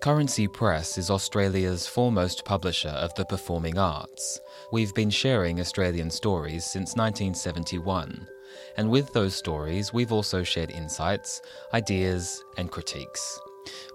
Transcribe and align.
Currency 0.00 0.48
Press 0.48 0.96
is 0.96 1.10
Australia's 1.10 1.86
foremost 1.86 2.46
publisher 2.46 2.88
of 2.88 3.14
the 3.16 3.24
performing 3.26 3.76
arts. 3.76 4.40
We've 4.72 4.94
been 4.94 5.10
sharing 5.10 5.60
Australian 5.60 6.10
stories 6.10 6.64
since 6.64 6.96
1971, 6.96 8.26
and 8.78 8.90
with 8.90 9.12
those 9.12 9.34
stories, 9.34 9.92
we've 9.92 10.10
also 10.10 10.42
shared 10.42 10.70
insights, 10.70 11.42
ideas, 11.74 12.42
and 12.56 12.70
critiques. 12.70 13.38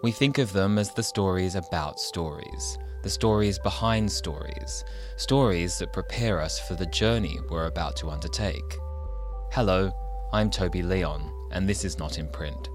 We 0.04 0.12
think 0.12 0.38
of 0.38 0.54
them 0.54 0.78
as 0.78 0.94
the 0.94 1.02
stories 1.02 1.56
about 1.56 2.00
stories, 2.00 2.78
the 3.02 3.10
stories 3.10 3.58
behind 3.58 4.12
stories, 4.12 4.86
stories 5.18 5.80
that 5.80 5.92
prepare 5.92 6.40
us 6.40 6.60
for 6.60 6.76
the 6.76 6.86
journey 6.86 7.40
we're 7.50 7.66
about 7.66 7.96
to 7.98 8.12
undertake. 8.12 8.78
Hello, 9.52 9.92
I'm 10.32 10.52
Toby 10.52 10.84
Leon, 10.84 11.34
and 11.50 11.68
this 11.68 11.84
is 11.84 11.98
Not 11.98 12.20
in 12.20 12.28
Print. 12.28 12.70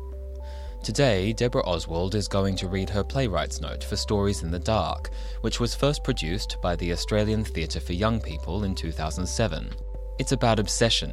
Today, 0.83 1.35
Debra 1.35 1.63
Oswald 1.67 2.15
is 2.15 2.27
going 2.27 2.57
to 2.57 2.67
read 2.67 2.89
her 2.89 3.05
playwright's 3.05 3.61
note 3.61 3.85
for 3.85 3.97
Stories 3.97 4.43
in 4.43 4.51
the 4.51 4.59
Dark, 4.59 5.11
which 5.43 5.61
was 5.61 5.75
first 5.75 6.03
produced 6.03 6.57
by 6.63 6.75
the 6.75 6.91
Australian 6.93 7.45
Theatre 7.45 7.81
for 7.81 7.93
Young 7.93 8.19
People 8.19 8.65
in 8.65 8.75
2007. 8.75 9.71
It's 10.19 10.33
about 10.33 10.59
obsession, 10.59 11.13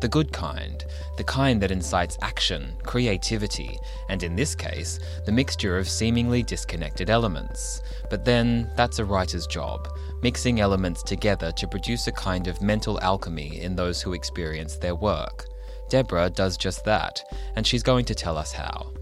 the 0.00 0.08
good 0.08 0.32
kind, 0.32 0.84
the 1.16 1.22
kind 1.22 1.62
that 1.62 1.70
incites 1.70 2.18
action, 2.22 2.76
creativity, 2.82 3.78
and 4.08 4.24
in 4.24 4.34
this 4.34 4.56
case, 4.56 4.98
the 5.26 5.32
mixture 5.32 5.78
of 5.78 5.88
seemingly 5.88 6.42
disconnected 6.42 7.08
elements. 7.08 7.82
But 8.10 8.24
then, 8.24 8.68
that's 8.74 8.98
a 8.98 9.04
writer's 9.04 9.46
job, 9.46 9.96
mixing 10.22 10.58
elements 10.58 11.04
together 11.04 11.52
to 11.52 11.68
produce 11.68 12.08
a 12.08 12.12
kind 12.12 12.48
of 12.48 12.60
mental 12.60 13.00
alchemy 13.00 13.60
in 13.60 13.76
those 13.76 14.02
who 14.02 14.12
experience 14.12 14.76
their 14.76 14.96
work. 14.96 15.46
Deborah 15.88 16.30
does 16.30 16.56
just 16.56 16.84
that, 16.84 17.22
and 17.54 17.64
she's 17.64 17.84
going 17.84 18.04
to 18.06 18.14
tell 18.16 18.36
us 18.36 18.52
how. 18.52 18.92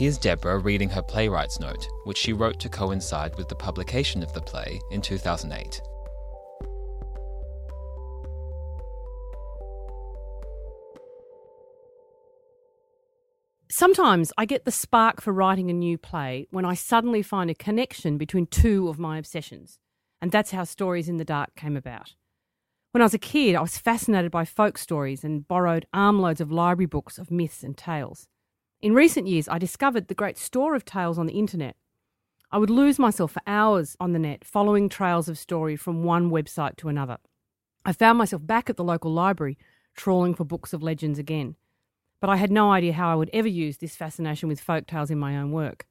Here's 0.00 0.16
Debra 0.16 0.60
reading 0.60 0.88
her 0.88 1.02
playwright's 1.02 1.60
note, 1.60 1.86
which 2.04 2.16
she 2.16 2.32
wrote 2.32 2.58
to 2.60 2.70
coincide 2.70 3.36
with 3.36 3.50
the 3.50 3.54
publication 3.54 4.22
of 4.22 4.32
the 4.32 4.40
play 4.40 4.80
in 4.90 5.02
2008. 5.02 5.82
Sometimes 13.70 14.32
I 14.38 14.46
get 14.46 14.64
the 14.64 14.70
spark 14.70 15.20
for 15.20 15.34
writing 15.34 15.68
a 15.68 15.74
new 15.74 15.98
play 15.98 16.46
when 16.50 16.64
I 16.64 16.72
suddenly 16.72 17.20
find 17.20 17.50
a 17.50 17.54
connection 17.54 18.16
between 18.16 18.46
two 18.46 18.88
of 18.88 18.98
my 18.98 19.18
obsessions. 19.18 19.78
And 20.22 20.32
that's 20.32 20.52
how 20.52 20.64
Stories 20.64 21.10
in 21.10 21.18
the 21.18 21.26
Dark 21.26 21.54
came 21.56 21.76
about. 21.76 22.14
When 22.92 23.02
I 23.02 23.04
was 23.04 23.12
a 23.12 23.18
kid, 23.18 23.54
I 23.54 23.60
was 23.60 23.76
fascinated 23.76 24.30
by 24.30 24.46
folk 24.46 24.78
stories 24.78 25.24
and 25.24 25.46
borrowed 25.46 25.84
armloads 25.92 26.40
of 26.40 26.50
library 26.50 26.86
books 26.86 27.18
of 27.18 27.30
myths 27.30 27.62
and 27.62 27.76
tales. 27.76 28.28
In 28.82 28.94
recent 28.94 29.26
years, 29.26 29.46
I 29.46 29.58
discovered 29.58 30.08
the 30.08 30.14
great 30.14 30.38
store 30.38 30.74
of 30.74 30.86
tales 30.86 31.18
on 31.18 31.26
the 31.26 31.38
internet. 31.38 31.76
I 32.50 32.56
would 32.56 32.70
lose 32.70 32.98
myself 32.98 33.32
for 33.32 33.42
hours 33.46 33.94
on 34.00 34.12
the 34.12 34.18
net 34.18 34.42
following 34.42 34.88
trails 34.88 35.28
of 35.28 35.36
story 35.36 35.76
from 35.76 36.02
one 36.02 36.30
website 36.30 36.76
to 36.76 36.88
another. 36.88 37.18
I 37.84 37.92
found 37.92 38.16
myself 38.16 38.46
back 38.46 38.70
at 38.70 38.78
the 38.78 38.84
local 38.84 39.12
library 39.12 39.58
trawling 39.94 40.34
for 40.34 40.44
books 40.44 40.72
of 40.72 40.82
legends 40.82 41.18
again. 41.18 41.56
But 42.20 42.30
I 42.30 42.36
had 42.36 42.50
no 42.50 42.72
idea 42.72 42.94
how 42.94 43.12
I 43.12 43.16
would 43.16 43.28
ever 43.34 43.48
use 43.48 43.76
this 43.76 43.96
fascination 43.96 44.48
with 44.48 44.60
folk 44.60 44.86
tales 44.86 45.10
in 45.10 45.18
my 45.18 45.36
own 45.36 45.52
work. 45.52 45.86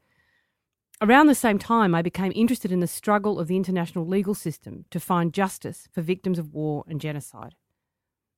Around 0.99 1.27
the 1.27 1.35
same 1.35 1.59
time, 1.59 1.93
I 1.93 2.01
became 2.01 2.31
interested 2.35 2.71
in 2.71 2.79
the 2.79 2.87
struggle 2.87 3.39
of 3.39 3.47
the 3.47 3.55
international 3.55 4.05
legal 4.05 4.33
system 4.33 4.85
to 4.89 4.99
find 4.99 5.31
justice 5.31 5.87
for 5.91 6.01
victims 6.01 6.39
of 6.39 6.53
war 6.53 6.83
and 6.87 6.99
genocide. 6.99 7.53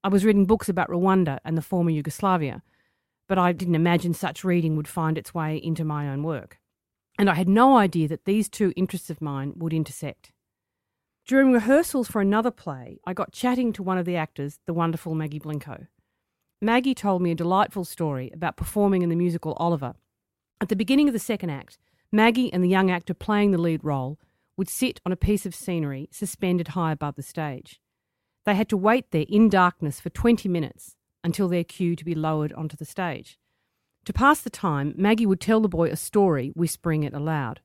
I 0.03 0.09
was 0.09 0.25
reading 0.25 0.45
books 0.45 0.67
about 0.67 0.89
Rwanda 0.89 1.39
and 1.45 1.57
the 1.57 1.61
former 1.61 1.89
Yugoslavia, 1.89 2.61
but 3.32 3.40
I 3.40 3.54
didn't 3.54 3.76
imagine 3.76 4.14
such 4.14 4.44
reading 4.44 4.76
would 4.76 4.90
find 4.90 5.18
its 5.18 5.34
way 5.34 5.56
into 5.56 5.86
my 5.86 6.10
own 6.10 6.22
work. 6.22 6.60
And 7.18 7.30
I 7.30 7.36
had 7.36 7.48
no 7.48 7.78
idea 7.78 8.10
that 8.10 8.26
these 8.26 8.50
two 8.50 8.74
interests 8.76 9.10
of 9.10 9.22
mine 9.22 9.54
would 9.56 9.72
intersect. 9.72 10.34
During 11.26 11.54
rehearsals 11.54 12.09
for 12.09 12.20
another 12.20 12.52
play, 12.52 13.00
I 13.08 13.14
got 13.14 13.31
chatting 13.31 13.72
to 13.72 13.84
one 13.84 13.97
of 13.97 14.03
the 14.03 14.18
actors, 14.18 14.59
the 14.66 14.74
wonderful 14.74 15.16
Maggie 15.16 15.40
Blinco. 15.40 15.88
Maggie 16.62 16.94
told 16.94 17.22
me 17.22 17.31
a 17.31 17.36
delightful 17.36 17.86
story 17.86 18.30
about 18.34 18.58
performing 18.58 19.02
in 19.02 19.08
the 19.08 19.16
musical 19.16 19.53
Oliver. 19.53 19.94
At 20.59 20.68
the 20.68 20.75
beginning 20.75 21.08
of 21.08 21.14
the 21.14 21.18
second 21.18 21.52
act, 21.52 21.78
Maggie 22.12 22.52
and 22.52 22.62
the 22.62 22.68
young 22.68 22.91
actor 22.91 23.14
playing 23.14 23.52
the 23.52 23.58
lead 23.58 23.81
role 23.81 24.20
would 24.58 24.68
sit 24.68 25.00
on 25.06 25.14
a 25.14 25.16
piece 25.16 25.46
of 25.46 25.56
scenery 25.56 26.09
suspended 26.12 26.68
high 26.68 26.91
above 26.91 27.16
the 27.16 27.24
stage. 27.24 27.80
They 28.46 28.56
had 28.56 28.68
to 28.68 28.75
wait 28.75 29.12
there 29.12 29.25
in 29.30 29.47
darkness 29.47 30.02
for 30.02 30.09
20 30.09 30.50
minutes 30.50 30.97
until 31.24 31.48
their 31.48 31.64
cue 31.64 31.96
to 31.96 32.06
be 32.06 32.16
lowered 32.16 32.54
onto 32.54 32.76
the 32.76 32.86
stage. 32.86 33.38
To 34.06 34.14
pass 34.14 34.42
the 34.42 34.50
time, 34.50 34.94
Maggie 34.98 35.26
would 35.26 35.40
tell 35.40 35.59
the 35.59 35.70
boy 35.70 35.90
a 35.90 35.96
story, 35.96 36.50
whispering 36.56 37.04
it 37.04 37.14
aloud. 37.14 37.59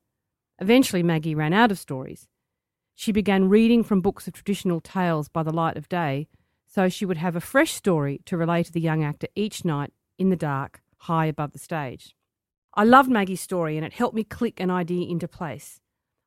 Eventually, 0.58 1.02
Maggie 1.02 1.34
ran 1.34 1.52
out 1.52 1.70
of 1.70 1.78
stories. 1.78 2.28
She 2.94 3.12
began 3.12 3.48
reading 3.48 3.82
from 3.82 4.00
books 4.00 4.26
of 4.26 4.34
traditional 4.34 4.80
tales 4.80 5.28
by 5.28 5.42
the 5.42 5.52
light 5.52 5.76
of 5.76 5.88
day, 5.88 6.28
so 6.66 6.88
she 6.88 7.06
would 7.06 7.16
have 7.16 7.36
a 7.36 7.40
fresh 7.40 7.72
story 7.72 8.20
to 8.26 8.36
relay 8.36 8.62
to 8.62 8.72
the 8.72 8.80
young 8.80 9.02
actor 9.02 9.28
each 9.34 9.64
night 9.64 9.92
in 10.18 10.30
the 10.30 10.36
dark, 10.36 10.82
high 10.98 11.26
above 11.26 11.52
the 11.52 11.58
stage. 11.58 12.14
I 12.74 12.84
loved 12.84 13.10
Maggie's 13.10 13.40
story, 13.40 13.76
and 13.76 13.86
it 13.86 13.94
helped 13.94 14.14
me 14.14 14.24
click 14.24 14.60
an 14.60 14.70
idea 14.70 15.08
into 15.08 15.28
place. 15.28 15.80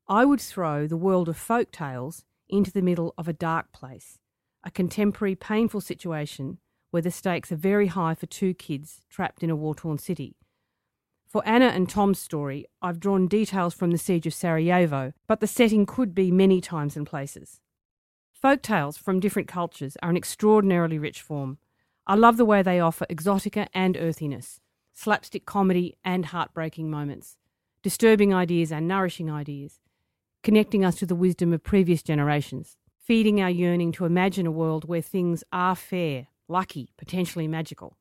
I 0.07 0.25
would 0.25 0.41
throw 0.41 0.87
the 0.87 0.97
world 0.97 1.29
of 1.29 1.37
folk 1.37 1.71
tales 1.71 2.23
into 2.47 2.71
the 2.71 2.81
middle 2.81 3.13
of 3.15 3.27
a 3.27 3.33
dark 3.33 3.71
place, 3.71 4.17
a 4.63 4.71
contemporary, 4.71 5.35
painful 5.35 5.81
situation 5.81 6.57
where 6.91 7.01
the 7.01 7.11
stakes 7.11 7.51
are 7.51 7.57
very 7.57 7.87
high 7.87 8.15
for 8.15 8.25
two 8.25 8.53
kids 8.53 9.01
trapped 9.09 9.43
in 9.43 9.49
a 9.49 9.55
war 9.55 9.75
torn 9.75 9.97
city. 9.97 10.35
For 11.27 11.47
Anna 11.47 11.67
and 11.67 11.87
Tom's 11.87 12.17
story, 12.17 12.65
I've 12.81 12.99
drawn 12.99 13.27
details 13.27 13.75
from 13.75 13.91
the 13.91 13.99
siege 13.99 14.25
of 14.25 14.33
Sarajevo, 14.33 15.13
but 15.27 15.41
the 15.41 15.47
setting 15.47 15.85
could 15.85 16.15
be 16.15 16.31
many 16.31 16.59
times 16.59 16.97
and 16.97 17.05
places. 17.05 17.61
Folk 18.31 18.63
tales 18.63 18.97
from 18.97 19.19
different 19.19 19.47
cultures 19.47 19.95
are 20.01 20.09
an 20.09 20.17
extraordinarily 20.17 20.97
rich 20.97 21.21
form. 21.21 21.59
I 22.07 22.15
love 22.15 22.37
the 22.37 22.45
way 22.45 22.63
they 22.63 22.79
offer 22.79 23.05
exotica 23.11 23.67
and 23.75 23.95
earthiness, 23.95 24.59
slapstick 24.95 25.45
comedy 25.45 25.97
and 26.03 26.25
heartbreaking 26.25 26.89
moments, 26.89 27.37
disturbing 27.83 28.33
ideas 28.33 28.71
and 28.71 28.87
nourishing 28.87 29.29
ideas, 29.29 29.79
connecting 30.41 30.83
us 30.83 30.95
to 30.95 31.05
the 31.05 31.13
wisdom 31.13 31.53
of 31.53 31.61
previous 31.61 32.01
generations, 32.01 32.77
feeding 32.97 33.39
our 33.39 33.51
yearning 33.51 33.91
to 33.91 34.05
imagine 34.05 34.47
a 34.47 34.51
world 34.51 34.85
where 34.85 35.01
things 35.01 35.43
are 35.51 35.75
fair 35.75 36.28
lucky, 36.49 36.89
potentially 36.97 37.47
magical. 37.47 37.97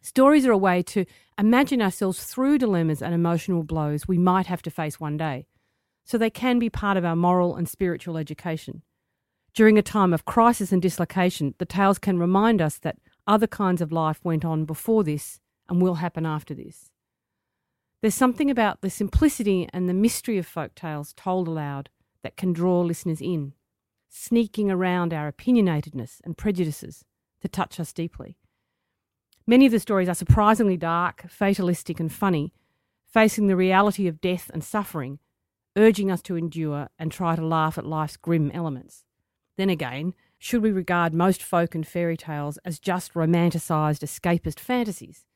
Stories 0.00 0.44
are 0.44 0.52
a 0.52 0.58
way 0.58 0.82
to 0.82 1.06
imagine 1.38 1.80
ourselves 1.80 2.24
through 2.24 2.58
dilemmas 2.58 3.00
and 3.00 3.14
emotional 3.14 3.62
blows 3.62 4.06
we 4.06 4.18
might 4.18 4.46
have 4.46 4.60
to 4.62 4.70
face 4.70 5.00
one 5.00 5.16
day, 5.16 5.46
so 6.04 6.18
they 6.18 6.28
can 6.28 6.58
be 6.58 6.68
part 6.68 6.98
of 6.98 7.04
our 7.04 7.16
moral 7.16 7.56
and 7.56 7.68
spiritual 7.68 8.18
education. 8.18 8.82
During 9.54 9.78
a 9.78 9.82
time 9.82 10.12
of 10.12 10.24
crisis 10.26 10.72
and 10.72 10.82
dislocation, 10.82 11.54
the 11.58 11.64
tales 11.64 11.98
can 11.98 12.18
remind 12.18 12.60
us 12.60 12.76
that 12.78 12.98
other 13.26 13.46
kinds 13.46 13.80
of 13.80 13.92
life 13.92 14.20
went 14.22 14.44
on 14.44 14.66
before 14.66 15.04
this 15.04 15.40
and 15.70 15.80
will 15.80 15.94
happen 15.94 16.26
after 16.26 16.52
this. 16.52 16.90
There's 18.02 18.14
something 18.14 18.50
about 18.50 18.82
the 18.82 18.90
simplicity 18.90 19.68
and 19.72 19.88
the 19.88 19.94
mystery 19.94 20.36
of 20.36 20.46
folk 20.46 20.74
tales 20.74 21.14
told 21.14 21.48
aloud 21.48 21.88
that 22.22 22.36
can 22.36 22.52
draw 22.52 22.82
listeners 22.82 23.22
in, 23.22 23.54
sneaking 24.10 24.70
around 24.70 25.14
our 25.14 25.32
opinionatedness 25.32 26.20
and 26.24 26.36
prejudices 26.36 27.06
to 27.44 27.48
touch 27.48 27.78
us 27.78 27.92
deeply. 27.92 28.38
Many 29.46 29.66
of 29.66 29.72
the 29.72 29.78
stories 29.78 30.08
are 30.08 30.14
surprisingly 30.14 30.78
dark, 30.78 31.26
fatalistic, 31.28 32.00
and 32.00 32.10
funny, 32.10 32.54
facing 33.06 33.46
the 33.46 33.56
reality 33.56 34.08
of 34.08 34.22
death 34.22 34.50
and 34.54 34.64
suffering, 34.64 35.18
urging 35.76 36.10
us 36.10 36.22
to 36.22 36.36
endure 36.36 36.88
and 36.98 37.12
try 37.12 37.36
to 37.36 37.46
laugh 37.46 37.76
at 37.76 37.84
life's 37.84 38.16
grim 38.16 38.50
elements. 38.52 39.04
Then 39.58 39.68
again, 39.68 40.14
should 40.38 40.62
we 40.62 40.72
regard 40.72 41.12
most 41.12 41.42
folk 41.42 41.74
and 41.74 41.86
fairy 41.86 42.16
tales 42.16 42.58
as 42.64 42.78
just 42.78 43.14
romanticised 43.14 44.02
escapist 44.02 44.58
fantasies? 44.58 45.26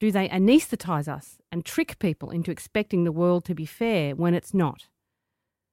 Do 0.00 0.10
they 0.10 0.30
anaesthetise 0.30 1.08
us 1.08 1.36
and 1.52 1.62
trick 1.62 1.98
people 1.98 2.30
into 2.30 2.50
expecting 2.50 3.04
the 3.04 3.12
world 3.12 3.44
to 3.44 3.54
be 3.54 3.66
fair 3.66 4.16
when 4.16 4.32
it's 4.32 4.54
not? 4.54 4.86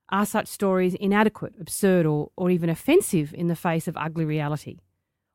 Are 0.09 0.25
such 0.25 0.47
stories 0.47 0.95
inadequate, 0.95 1.53
absurd, 1.61 2.05
or, 2.05 2.31
or 2.35 2.49
even 2.49 2.69
offensive 2.69 3.33
in 3.33 3.47
the 3.47 3.55
face 3.55 3.87
of 3.87 3.95
ugly 3.95 4.25
reality? 4.25 4.79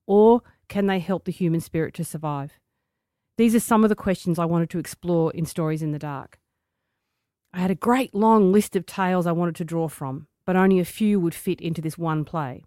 Or 0.06 0.42
can 0.68 0.86
they 0.86 0.98
help 0.98 1.24
the 1.24 1.32
human 1.32 1.60
spirit 1.60 1.94
to 1.94 2.04
survive? 2.04 2.58
These 3.38 3.54
are 3.54 3.60
some 3.60 3.84
of 3.84 3.88
the 3.88 3.96
questions 3.96 4.38
I 4.38 4.44
wanted 4.44 4.70
to 4.70 4.78
explore 4.78 5.32
in 5.32 5.46
Stories 5.46 5.82
in 5.82 5.92
the 5.92 5.98
Dark. 5.98 6.38
I 7.52 7.60
had 7.60 7.70
a 7.70 7.74
great 7.74 8.14
long 8.14 8.52
list 8.52 8.76
of 8.76 8.86
tales 8.86 9.26
I 9.26 9.32
wanted 9.32 9.56
to 9.56 9.64
draw 9.64 9.88
from, 9.88 10.26
but 10.44 10.56
only 10.56 10.80
a 10.80 10.84
few 10.84 11.20
would 11.20 11.34
fit 11.34 11.60
into 11.60 11.82
this 11.82 11.98
one 11.98 12.24
play. 12.24 12.64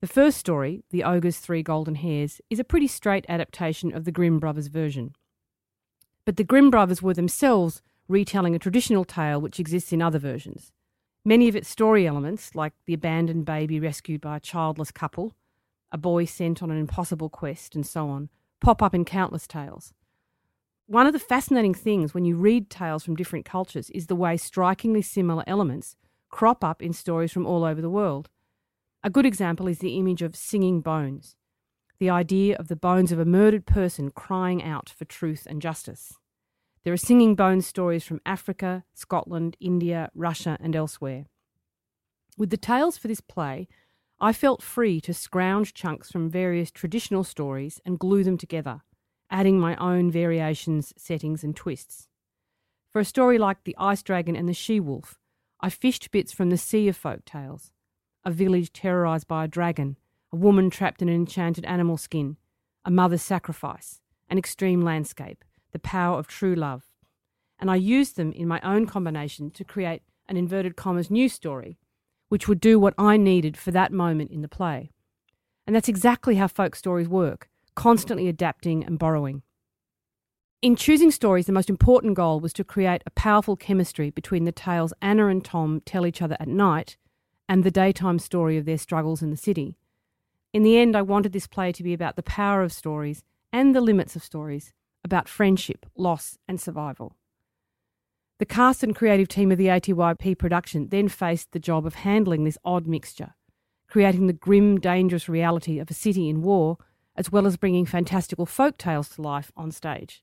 The 0.00 0.06
first 0.06 0.38
story, 0.38 0.84
The 0.90 1.02
Ogre's 1.02 1.38
Three 1.38 1.62
Golden 1.62 1.96
Hairs, 1.96 2.40
is 2.50 2.60
a 2.60 2.64
pretty 2.64 2.86
straight 2.86 3.26
adaptation 3.28 3.92
of 3.92 4.04
the 4.04 4.12
Grimm 4.12 4.38
brothers' 4.38 4.68
version. 4.68 5.14
But 6.24 6.36
the 6.36 6.44
Grimm 6.44 6.70
brothers 6.70 7.02
were 7.02 7.14
themselves 7.14 7.82
retelling 8.06 8.54
a 8.54 8.58
traditional 8.58 9.04
tale 9.04 9.40
which 9.40 9.58
exists 9.58 9.92
in 9.92 10.00
other 10.00 10.18
versions. 10.18 10.72
Many 11.24 11.48
of 11.48 11.56
its 11.56 11.68
story 11.68 12.06
elements, 12.06 12.54
like 12.54 12.72
the 12.86 12.94
abandoned 12.94 13.44
baby 13.44 13.80
rescued 13.80 14.20
by 14.20 14.36
a 14.36 14.40
childless 14.40 14.90
couple, 14.90 15.34
a 15.92 15.98
boy 15.98 16.24
sent 16.24 16.62
on 16.62 16.70
an 16.70 16.78
impossible 16.78 17.28
quest, 17.28 17.74
and 17.74 17.86
so 17.86 18.08
on, 18.08 18.28
pop 18.60 18.82
up 18.82 18.94
in 18.94 19.04
countless 19.04 19.46
tales. 19.46 19.92
one 20.86 21.06
of 21.06 21.12
the 21.12 21.18
fascinating 21.18 21.74
things 21.74 22.14
when 22.14 22.24
you 22.24 22.34
read 22.34 22.70
tales 22.70 23.04
from 23.04 23.14
different 23.14 23.44
cultures 23.44 23.90
is 23.90 24.06
the 24.06 24.16
way 24.16 24.36
strikingly 24.38 25.02
similar 25.02 25.44
elements 25.46 25.96
crop 26.30 26.64
up 26.64 26.82
in 26.82 26.92
stories 26.94 27.30
from 27.30 27.46
all 27.46 27.62
over 27.62 27.80
the 27.80 27.90
world. 27.90 28.30
A 29.02 29.10
good 29.10 29.26
example 29.26 29.68
is 29.68 29.78
the 29.78 29.98
image 29.98 30.22
of 30.22 30.34
singing 30.34 30.80
bones, 30.80 31.36
the 31.98 32.10
idea 32.10 32.56
of 32.56 32.68
the 32.68 32.76
bones 32.76 33.12
of 33.12 33.18
a 33.18 33.24
murdered 33.24 33.66
person 33.66 34.10
crying 34.10 34.62
out 34.62 34.88
for 34.88 35.04
truth 35.04 35.46
and 35.48 35.60
justice. 35.60 36.14
There 36.84 36.92
are 36.92 36.96
singing 36.96 37.34
bones 37.34 37.66
stories 37.66 38.04
from 38.04 38.20
Africa, 38.24 38.84
Scotland, 38.94 39.56
India, 39.60 40.10
Russia, 40.14 40.56
and 40.60 40.74
elsewhere. 40.74 41.26
With 42.38 42.50
the 42.50 42.56
tales 42.56 42.96
for 42.96 43.08
this 43.08 43.20
play, 43.20 43.68
I 44.20 44.32
felt 44.32 44.62
free 44.62 45.00
to 45.02 45.14
scrounge 45.14 45.74
chunks 45.74 46.10
from 46.10 46.28
various 46.28 46.72
traditional 46.72 47.22
stories 47.22 47.80
and 47.84 48.00
glue 48.00 48.24
them 48.24 48.36
together, 48.36 48.82
adding 49.30 49.60
my 49.60 49.76
own 49.76 50.10
variations, 50.10 50.92
settings, 50.96 51.44
and 51.44 51.54
twists. 51.54 52.08
For 52.90 53.00
a 53.00 53.04
story 53.04 53.38
like 53.38 53.62
The 53.62 53.76
Ice 53.78 54.02
Dragon 54.02 54.34
and 54.34 54.48
the 54.48 54.54
She 54.54 54.80
Wolf, 54.80 55.20
I 55.60 55.70
fished 55.70 56.10
bits 56.10 56.32
from 56.32 56.50
the 56.50 56.56
sea 56.56 56.88
of 56.88 56.96
folk 56.96 57.24
tales 57.24 57.72
a 58.24 58.30
village 58.32 58.72
terrorised 58.72 59.28
by 59.28 59.44
a 59.44 59.48
dragon, 59.48 59.96
a 60.32 60.36
woman 60.36 60.68
trapped 60.68 61.00
in 61.00 61.08
an 61.08 61.14
enchanted 61.14 61.64
animal 61.64 61.96
skin, 61.96 62.36
a 62.84 62.90
mother's 62.90 63.22
sacrifice, 63.22 64.00
an 64.28 64.36
extreme 64.36 64.82
landscape, 64.82 65.44
the 65.72 65.78
power 65.78 66.18
of 66.18 66.26
true 66.26 66.54
love. 66.54 66.90
And 67.58 67.70
I 67.70 67.76
used 67.76 68.16
them 68.16 68.32
in 68.32 68.48
my 68.48 68.60
own 68.62 68.86
combination 68.86 69.50
to 69.52 69.64
create 69.64 70.02
an 70.28 70.36
inverted 70.36 70.76
commas 70.76 71.10
new 71.10 71.28
story, 71.28 71.78
which 72.28 72.48
would 72.48 72.60
do 72.60 72.78
what 72.78 72.94
I 72.98 73.16
needed 73.16 73.56
for 73.56 73.70
that 73.70 73.92
moment 73.92 74.30
in 74.30 74.42
the 74.42 74.48
play. 74.48 74.90
And 75.66 75.74
that's 75.74 75.88
exactly 75.88 76.36
how 76.36 76.48
folk 76.48 76.74
stories 76.74 77.08
work, 77.08 77.48
constantly 77.74 78.28
adapting 78.28 78.84
and 78.84 78.98
borrowing. 78.98 79.42
In 80.60 80.74
choosing 80.74 81.12
stories, 81.12 81.46
the 81.46 81.52
most 81.52 81.70
important 81.70 82.14
goal 82.14 82.40
was 82.40 82.52
to 82.54 82.64
create 82.64 83.02
a 83.06 83.10
powerful 83.10 83.54
chemistry 83.56 84.10
between 84.10 84.44
the 84.44 84.50
tales 84.50 84.92
Anna 85.00 85.28
and 85.28 85.44
Tom 85.44 85.82
tell 85.86 86.04
each 86.04 86.20
other 86.20 86.36
at 86.40 86.48
night 86.48 86.96
and 87.48 87.62
the 87.62 87.70
daytime 87.70 88.18
story 88.18 88.56
of 88.56 88.64
their 88.64 88.78
struggles 88.78 89.22
in 89.22 89.30
the 89.30 89.36
city. 89.36 89.76
In 90.52 90.64
the 90.64 90.76
end, 90.76 90.96
I 90.96 91.02
wanted 91.02 91.32
this 91.32 91.46
play 91.46 91.70
to 91.72 91.82
be 91.82 91.92
about 91.92 92.16
the 92.16 92.22
power 92.22 92.62
of 92.62 92.72
stories 92.72 93.22
and 93.52 93.74
the 93.74 93.80
limits 93.80 94.16
of 94.16 94.24
stories, 94.24 94.72
about 95.04 95.28
friendship, 95.28 95.86
loss, 95.96 96.38
and 96.48 96.60
survival. 96.60 97.14
The 98.38 98.46
cast 98.46 98.84
and 98.84 98.94
creative 98.94 99.26
team 99.26 99.50
of 99.50 99.58
the 99.58 99.66
ATYP 99.66 100.38
production 100.38 100.90
then 100.90 101.08
faced 101.08 101.50
the 101.50 101.58
job 101.58 101.84
of 101.84 101.96
handling 101.96 102.44
this 102.44 102.58
odd 102.64 102.86
mixture, 102.86 103.34
creating 103.88 104.28
the 104.28 104.32
grim, 104.32 104.78
dangerous 104.78 105.28
reality 105.28 105.80
of 105.80 105.90
a 105.90 105.94
city 105.94 106.28
in 106.28 106.42
war, 106.42 106.76
as 107.16 107.32
well 107.32 107.48
as 107.48 107.56
bringing 107.56 107.84
fantastical 107.84 108.46
folk 108.46 108.78
tales 108.78 109.08
to 109.08 109.22
life 109.22 109.50
on 109.56 109.72
stage. 109.72 110.22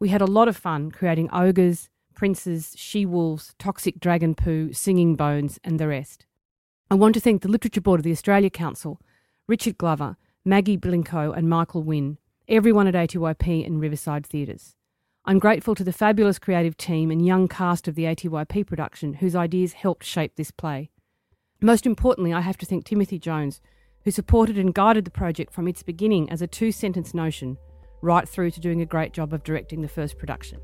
We 0.00 0.08
had 0.08 0.20
a 0.20 0.26
lot 0.26 0.48
of 0.48 0.56
fun 0.56 0.90
creating 0.90 1.30
ogres, 1.32 1.90
princes, 2.16 2.74
she 2.76 3.06
wolves, 3.06 3.54
toxic 3.56 4.00
dragon 4.00 4.34
poo, 4.34 4.72
singing 4.72 5.14
bones, 5.14 5.60
and 5.62 5.78
the 5.78 5.86
rest. 5.86 6.26
I 6.90 6.96
want 6.96 7.14
to 7.14 7.20
thank 7.20 7.42
the 7.42 7.48
Literature 7.48 7.80
Board 7.80 8.00
of 8.00 8.04
the 8.04 8.10
Australia 8.10 8.50
Council, 8.50 9.00
Richard 9.46 9.78
Glover, 9.78 10.16
Maggie 10.44 10.76
Blinco, 10.76 11.32
and 11.36 11.48
Michael 11.48 11.84
Wynne, 11.84 12.18
everyone 12.48 12.88
at 12.88 12.94
ATYP 12.94 13.64
and 13.64 13.80
Riverside 13.80 14.26
Theatres. 14.26 14.74
I'm 15.26 15.38
grateful 15.38 15.74
to 15.76 15.84
the 15.84 15.92
fabulous 15.92 16.38
creative 16.38 16.76
team 16.76 17.10
and 17.10 17.24
young 17.24 17.48
cast 17.48 17.88
of 17.88 17.94
the 17.94 18.04
ATYP 18.04 18.66
production 18.66 19.14
whose 19.14 19.34
ideas 19.34 19.72
helped 19.72 20.04
shape 20.04 20.36
this 20.36 20.50
play. 20.50 20.90
Most 21.62 21.86
importantly, 21.86 22.34
I 22.34 22.42
have 22.42 22.58
to 22.58 22.66
thank 22.66 22.84
Timothy 22.84 23.18
Jones, 23.18 23.62
who 24.02 24.10
supported 24.10 24.58
and 24.58 24.74
guided 24.74 25.06
the 25.06 25.10
project 25.10 25.54
from 25.54 25.66
its 25.66 25.82
beginning 25.82 26.28
as 26.28 26.42
a 26.42 26.46
two 26.46 26.70
sentence 26.70 27.14
notion, 27.14 27.56
right 28.02 28.28
through 28.28 28.50
to 28.50 28.60
doing 28.60 28.82
a 28.82 28.86
great 28.86 29.14
job 29.14 29.32
of 29.32 29.42
directing 29.44 29.80
the 29.80 29.88
first 29.88 30.18
production. 30.18 30.60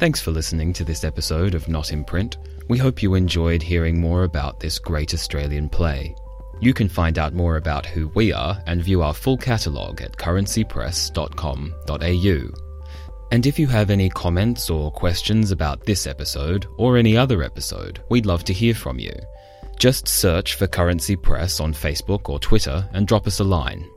Thanks 0.00 0.22
for 0.22 0.30
listening 0.30 0.72
to 0.72 0.82
this 0.82 1.04
episode 1.04 1.54
of 1.54 1.68
Not 1.68 1.92
in 1.92 2.04
Print. 2.04 2.38
We 2.68 2.78
hope 2.78 3.02
you 3.02 3.12
enjoyed 3.12 3.62
hearing 3.62 4.00
more 4.00 4.24
about 4.24 4.60
this 4.60 4.78
great 4.78 5.12
Australian 5.12 5.68
play. 5.68 6.14
You 6.60 6.72
can 6.72 6.88
find 6.88 7.18
out 7.18 7.34
more 7.34 7.58
about 7.58 7.84
who 7.84 8.08
we 8.14 8.32
are 8.32 8.62
and 8.66 8.82
view 8.82 9.02
our 9.02 9.12
full 9.12 9.36
catalogue 9.36 10.00
at 10.00 10.16
currencypress.com.au. 10.16 12.63
And 13.34 13.46
if 13.46 13.58
you 13.58 13.66
have 13.66 13.90
any 13.90 14.08
comments 14.10 14.70
or 14.70 14.92
questions 14.92 15.50
about 15.50 15.84
this 15.84 16.06
episode 16.06 16.68
or 16.78 16.96
any 16.96 17.16
other 17.16 17.42
episode, 17.42 18.00
we'd 18.08 18.26
love 18.26 18.44
to 18.44 18.52
hear 18.52 18.74
from 18.76 19.00
you. 19.00 19.12
Just 19.76 20.06
search 20.06 20.54
for 20.54 20.68
Currency 20.68 21.16
Press 21.16 21.58
on 21.58 21.74
Facebook 21.74 22.28
or 22.28 22.38
Twitter 22.38 22.88
and 22.92 23.08
drop 23.08 23.26
us 23.26 23.40
a 23.40 23.44
line. 23.44 23.90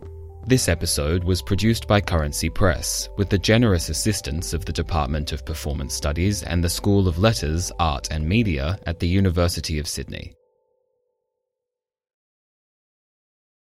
This 0.48 0.68
episode 0.68 1.24
was 1.24 1.44
produced 1.44 1.88
by 1.88 2.02
Currency 2.02 2.50
Press 2.50 3.10
with 3.18 3.30
the 3.30 3.38
generous 3.38 3.90
assistance 3.90 4.54
of 4.54 4.66
the 4.66 4.74
Department 4.74 5.32
of 5.32 5.46
Performance 5.46 5.94
Studies 5.94 6.42
and 6.42 6.64
the 6.64 6.68
School 6.68 7.08
of 7.08 7.20
Letters, 7.20 7.72
Art 7.78 8.08
and 8.10 8.28
Media 8.28 8.80
at 8.88 8.98
the 8.98 9.08
University 9.08 9.78
of 9.78 9.88
Sydney. 9.88 10.37